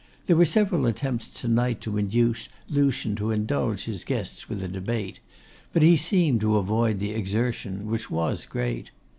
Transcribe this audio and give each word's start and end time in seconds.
There 0.25 0.35
were 0.35 0.45
several 0.45 0.87
attempts 0.87 1.27
to 1.41 1.47
night 1.47 1.79
to 1.81 1.95
induce 1.99 2.49
Lucian 2.67 3.15
to 3.17 3.29
indulge 3.29 3.83
his 3.83 4.03
guests 4.03 4.49
with 4.49 4.63
a 4.63 4.67
debate, 4.67 5.19
but 5.73 5.83
he 5.83 5.95
seemed 5.95 6.41
to 6.41 6.57
avoid 6.57 6.97
the 6.97 7.11
exertion, 7.11 7.85
which 7.85 8.09
was 8.09 8.47
great. 8.47 8.89